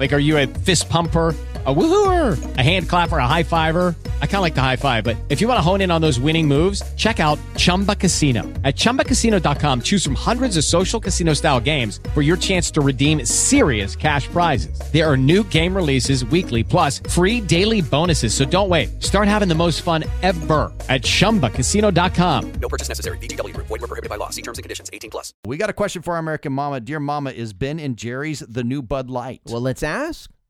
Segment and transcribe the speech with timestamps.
[0.00, 1.36] Like, are you a fist pumper?
[1.66, 3.94] A woohooer, a hand clapper, a high fiver.
[4.22, 6.00] I kind of like the high five, but if you want to hone in on
[6.00, 8.44] those winning moves, check out Chumba Casino.
[8.64, 13.26] At chumbacasino.com, choose from hundreds of social casino style games for your chance to redeem
[13.26, 14.80] serious cash prizes.
[14.90, 18.32] There are new game releases weekly, plus free daily bonuses.
[18.32, 19.02] So don't wait.
[19.02, 22.52] Start having the most fun ever at chumbacasino.com.
[22.52, 23.18] No purchase necessary.
[23.18, 23.66] VGW Group.
[23.66, 24.30] Void were prohibited by law.
[24.30, 24.88] See terms and conditions.
[24.94, 25.34] 18 plus.
[25.44, 26.80] We got a question for our American mama.
[26.80, 29.42] Dear mama, is Ben and Jerry's the new Bud Light?
[29.44, 29.89] Well, let's ask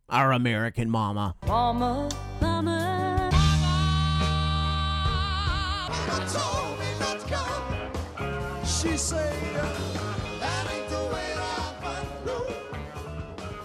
[0.08, 1.34] our American mama.
[1.46, 2.08] Mama,
[2.40, 3.30] mama.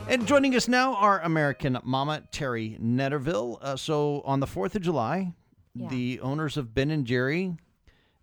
[0.07, 3.57] And joining us now, our American mama, Terry Netterville.
[3.61, 5.33] Uh, so on the 4th of July,
[5.73, 5.89] Yeah.
[5.89, 7.57] the owners of Ben and Jerry,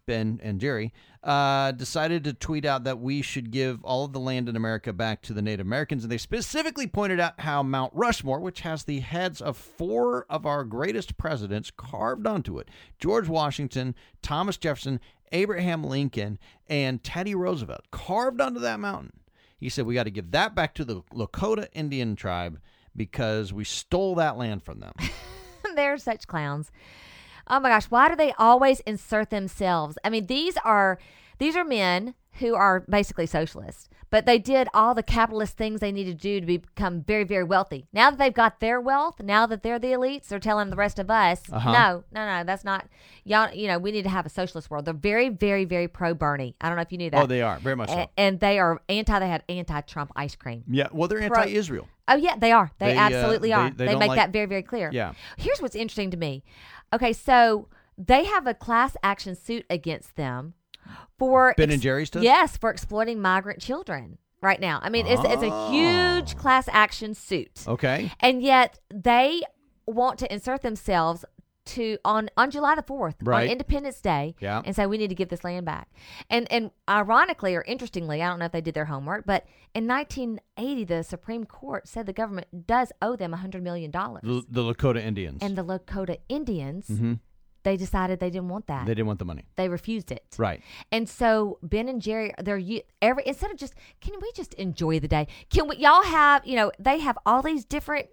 [0.07, 0.93] Ben and Jerry,
[1.23, 4.93] uh, decided to tweet out that we should give all of the land in America
[4.93, 6.03] back to the Native Americans.
[6.03, 10.47] And they specifically pointed out how Mount Rushmore, which has the heads of four of
[10.47, 12.69] our greatest presidents carved onto it
[12.99, 19.13] George Washington, Thomas Jefferson, Abraham Lincoln, and Teddy Roosevelt, carved onto that mountain.
[19.59, 22.59] He said we got to give that back to the Lakota Indian tribe
[22.97, 24.93] because we stole that land from them.
[25.77, 26.71] They're such clowns.
[27.47, 29.99] Oh my gosh, why do they always insert themselves?
[30.05, 30.99] I mean, these are
[31.43, 35.93] these are men who are basically socialists, but they did all the capitalist things they
[35.93, 37.87] needed to do to become very, very wealthy.
[37.93, 40.99] Now that they've got their wealth, now that they're the elites, they're telling the rest
[40.99, 41.73] of us, Uh-huh.
[41.73, 42.87] no, no, no, that's not
[43.25, 43.53] y'all.
[43.53, 44.85] You know, we need to have a socialist world.
[44.85, 46.55] They're very, very, very pro Bernie.
[46.61, 47.23] I don't know if you knew that.
[47.23, 47.99] Oh, they are very much so.
[47.99, 49.19] A- and they are anti.
[49.19, 50.65] They had anti-Trump ice cream.
[50.69, 51.89] Yeah, well, they're Pro- anti-Israel.
[52.09, 52.71] Oh yeah, they are.
[52.79, 53.71] They, They, uh, absolutely they- are.
[53.71, 54.91] they They, don't make like- that very very clear.
[54.93, 55.13] Yeah.
[55.37, 56.45] Here's what's interesting to me.
[56.95, 57.69] Okay, so
[57.99, 60.55] they have a class action suit against them
[61.19, 62.23] for Ben and Jerry's does?
[62.23, 64.81] Yes, for exploiting migrant children right now.
[64.83, 67.65] I mean, it's it's a huge class action suit.
[67.67, 68.11] Okay.
[68.21, 69.43] And yet they
[69.87, 71.25] want to insert themselves
[71.65, 73.45] to on on July the 4th Right.
[73.45, 74.63] on Independence Day Yeah.
[74.65, 75.89] and say we need to give this land back.
[76.29, 79.87] And and ironically or interestingly, I don't know if they did their homework, but in
[79.87, 84.23] 1980 the Supreme Court said the government does owe them 100 million dollars.
[84.25, 85.39] The, the Lakota Indians.
[85.41, 87.21] And the Lakota Indians Mhm.
[87.65, 88.87] They decided they didn't want that.
[88.87, 89.45] they didn't want the money.
[89.57, 90.25] They refused it.
[90.39, 90.61] Right.
[90.91, 94.99] And so Ben and Jerry, they're u- every instead of just can we just enjoy
[95.01, 95.27] the day?
[95.51, 98.07] Can we y'all have you know they have all these different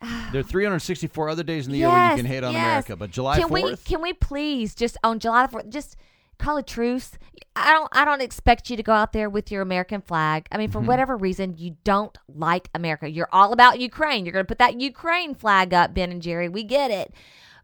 [0.32, 2.62] There are 364 other days in the year when you can hate on yes.
[2.62, 3.50] America, but July can 4th?
[3.50, 5.96] we can we please just on July 4th just
[6.38, 7.12] call a truce?
[7.54, 10.46] I don't I don't expect you to go out there with your American flag.
[10.52, 10.88] I mean, for Mm-hmm.
[10.88, 13.08] whatever reason, you don't like America.
[13.10, 14.26] You're all about Ukraine.
[14.26, 16.50] You're going to put that Ukraine flag up, Ben and Jerry.
[16.50, 17.14] We get it.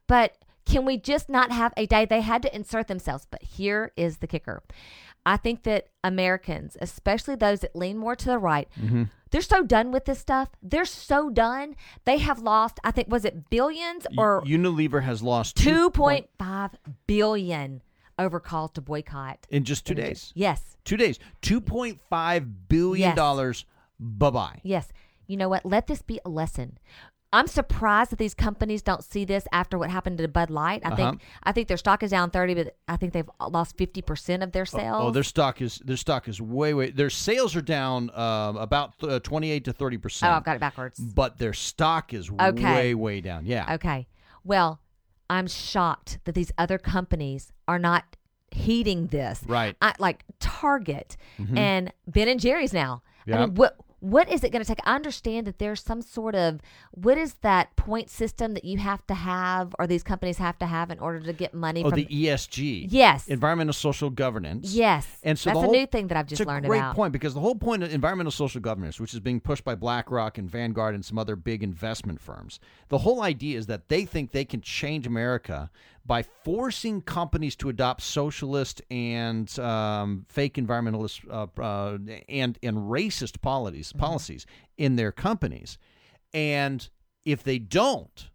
[0.07, 0.35] But
[0.65, 2.05] can we just not have a day?
[2.05, 3.27] They had to insert themselves.
[3.31, 4.63] But here is the kicker.
[5.25, 9.05] I think that Americans, especially those that lean more to the right, Mm-hmm.
[9.31, 10.49] they're so done with this stuff.
[10.63, 11.77] They're so done.
[12.05, 16.71] They have lost, I think, was it billions or Unilever has lost two point- five
[17.07, 17.83] billion
[18.19, 19.47] over calls to boycott.
[19.49, 20.33] in just two days.
[20.35, 21.19] Yes, Two days.
[21.43, 23.09] 2.5 billion.
[23.11, 23.17] Yes.
[23.17, 23.65] dollars.
[24.01, 24.61] Bye-bye.
[24.65, 24.89] yes.
[25.29, 25.65] You know what?
[25.65, 26.79] Let this be a lesson.
[27.35, 30.83] I'm surprised that these companies don't see this after what happened to Bud Light.
[30.85, 30.97] I Uh-huh.
[30.97, 34.43] think I think their stock is down 30, but I think they've lost 50 percent
[34.43, 34.99] of their sales.
[35.01, 36.91] Oh, their stock is their stock is way way.
[36.91, 40.31] Their sales are down um, about uh, 28 to 30 percent.
[40.33, 40.99] oh, I've got it backwards.
[41.01, 42.75] But their stock is Okay.
[42.75, 43.47] way way down.
[43.47, 43.75] Yeah.
[43.75, 44.09] Okay.
[44.45, 44.81] Well,
[45.31, 48.05] I'm shocked that these other companies are not
[48.51, 49.43] heeding this.
[49.47, 49.75] Right.
[49.81, 51.17] I, like Target
[51.57, 53.03] and Ben and Jerry's now.
[53.27, 54.81] I mean, what what is it going to take?
[54.85, 59.07] I understand that there's some sort of what is that point system that you have
[59.07, 61.99] to have or these companies have to have in order to get money Oh, from
[62.01, 62.89] the ESG.
[62.91, 63.29] Yes.
[63.29, 64.75] Environmental social governance.
[64.75, 65.07] Yes.
[65.23, 66.97] And so That's the a new thing that I've just it's a learned great about.
[66.97, 70.37] point because the whole point of environmental social governance, which is being pushed by BlackRock
[70.37, 72.59] and Vanguard and some other big investment firms,
[72.89, 75.71] the whole idea is that they think they can change America
[76.05, 81.99] by forcing companies to adopt socialist and um, fake environmentalist uh, uh,
[82.29, 83.99] and and racist policies Mm-hmm.
[83.99, 84.47] policies
[84.77, 85.79] in their companies,
[86.35, 86.89] and
[87.25, 88.31] if they don't,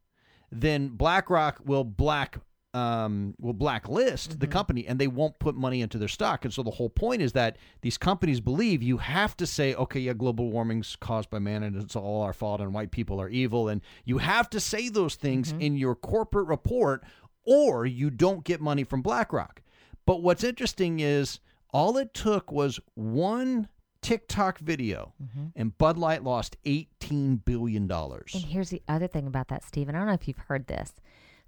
[0.52, 2.40] then BlackRock will black
[2.74, 6.46] um, will blacklist the company and they won't put money into their stock.
[6.46, 10.00] And so the whole point is that these companies believe you have to say, okay,
[10.00, 13.30] yeah, global warming's caused by man and it's all our fault and white people are
[13.30, 13.68] evil.
[13.68, 17.04] And you have to say those things in your corporate report
[17.48, 19.62] or you don't get money from BlackRock.
[20.06, 21.40] But what's interesting is
[21.72, 23.70] all it took was one
[24.02, 25.48] TikTok video mm-hmm.
[25.56, 27.92] and Bud Light lost $18 billion.
[27.92, 29.96] And here's the other thing about that, Stephen.
[29.96, 30.94] I don't know if you've heard this.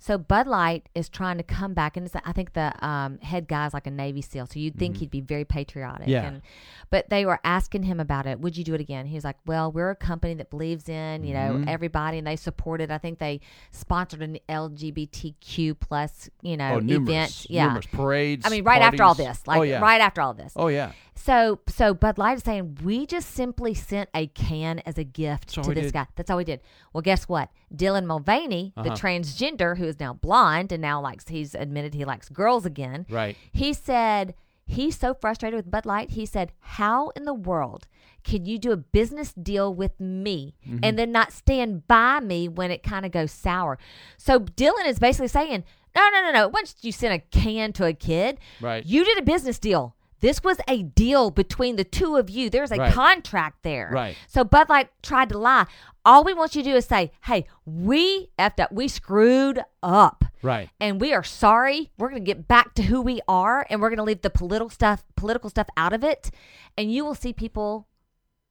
[0.02, 3.50] So Bud Light is trying to come back, and it's, I think the um, head
[3.50, 6.04] guy's like a Navy SEAL, so you'd think he'd be very patriotic.
[6.04, 6.10] Mm-hmm.
[6.12, 6.26] Yeah.
[6.26, 6.42] And,
[6.90, 8.40] but they were asking him about it.
[8.40, 9.06] Would you do it again?
[9.08, 11.68] He was like, "Well, we're a company that believes in you know Mm-hmm.
[11.68, 12.90] everybody, and they supported.
[12.92, 13.42] I think they
[13.72, 17.48] sponsored an LGBTQ plus you know oh, numerous, event.
[17.50, 18.46] Yeah, numerous parades.
[18.46, 20.54] I mean, right after all this, like oh yeah, right after all this.
[20.56, 20.92] Oh yeah.
[21.16, 25.54] So so Bud Light is saying we just simply sent a can as a gift
[25.56, 25.94] That's to this did.
[25.94, 26.08] guy.
[26.16, 26.62] That's all we did.
[26.94, 27.50] Well, guess what?
[27.76, 28.96] Dylan Mulvaney, the Uh-huh.
[28.96, 33.06] transgender who is now blonde and now likes he's admitted he likes girls again.
[33.10, 33.36] Right.
[33.52, 34.34] He said
[34.66, 36.12] he's so frustrated with Bud Light.
[36.12, 37.88] He said, "How in the world
[38.24, 40.80] can you do a business deal with me Mm-hmm.
[40.84, 43.78] and then not stand by me when it kind of goes sour?"
[44.18, 45.64] So Dylan is basically saying,
[45.96, 46.48] "No, no, no, no.
[46.48, 48.86] Once you send a can to a kid, Right.
[48.86, 52.50] you did a business deal." This was a deal between the two of you.
[52.50, 52.94] There's a Right.
[52.94, 53.90] contract there.
[53.92, 54.16] Right.
[54.28, 55.66] So Bud Light tried to lie.
[56.06, 58.72] All we want you to do is say, hey, we effed up.
[58.72, 60.70] We screwed up Right.
[60.80, 61.92] and we are sorry.
[61.98, 64.30] We're going to get back to who we are, and we're going to leave the
[64.30, 66.32] political stuff, political stuff out of it,
[66.78, 67.88] and you will see people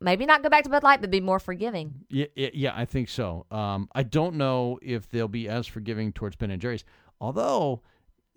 [0.01, 2.05] maybe not go back to Bud Light, but be more forgiving.
[2.09, 3.47] Yeah, yeah, yeah, I think so.
[3.51, 6.85] Um, I don't know if they'll be as forgiving towards Ben and Jerry's.
[7.21, 7.83] Although,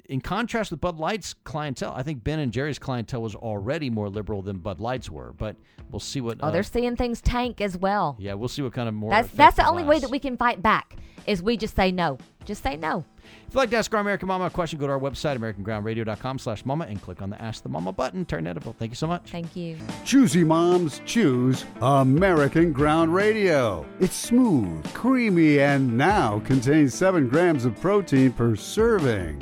[0.06, 4.10] in contrast with Bud Light's clientele, I think Ben and Jerry's clientele was already more
[4.10, 5.34] liberal than Bud Light's were.
[5.34, 5.56] But
[5.90, 6.40] we'll see what.
[6.42, 8.16] Oh, uh, they're seeing things tank as well.
[8.20, 9.12] yeah, we'll see what kind of more.
[9.12, 11.92] That's that's the effective only way that we can fight back is we just say
[11.92, 12.18] no.
[12.46, 13.06] Just say no.
[13.48, 16.40] If you'd like to ask our American Mama a question, go to our website, AmericanGroundRadio.com
[16.40, 18.26] slash mama, and click on the Ask the Mama button.
[18.26, 18.76] Turn that available.
[18.78, 19.30] Thank you so much.
[19.30, 19.78] Thank you.
[20.06, 23.86] Choosy moms choose American Ground Radio.
[24.00, 29.42] It's smooth, creamy, and now contains 7 grams of protein per serving.